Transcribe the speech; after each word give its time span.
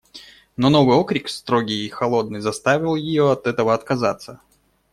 Но 0.57 0.71
новый 0.71 0.95
окрик, 0.97 1.29
строгий 1.29 1.85
и 1.85 1.89
холодный, 1.89 2.39
заставил 2.41 2.95
ее 2.95 3.29
от 3.31 3.45
этого 3.45 3.71
отказаться. 3.75 4.41